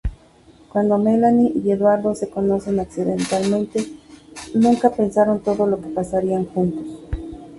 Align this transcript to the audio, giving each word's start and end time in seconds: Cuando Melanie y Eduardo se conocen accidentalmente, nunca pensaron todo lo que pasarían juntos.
Cuando 0.69 0.97
Melanie 0.97 1.53
y 1.63 1.69
Eduardo 1.69 2.15
se 2.15 2.27
conocen 2.27 2.79
accidentalmente, 2.79 3.85
nunca 4.55 4.89
pensaron 4.89 5.41
todo 5.43 5.67
lo 5.67 5.79
que 5.79 5.89
pasarían 5.89 6.45
juntos. 6.47 6.87